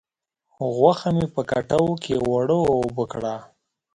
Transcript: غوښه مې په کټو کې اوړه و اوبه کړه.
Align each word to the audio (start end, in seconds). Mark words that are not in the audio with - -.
غوښه 0.75 1.09
مې 1.15 1.25
په 1.33 1.41
کټو 1.51 1.83
کې 2.03 2.13
اوړه 2.23 2.57
و 2.61 2.65
اوبه 2.75 3.03
کړه. 3.11 3.35